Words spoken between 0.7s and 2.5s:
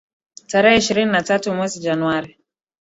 ishirini na tatu mwezi Januari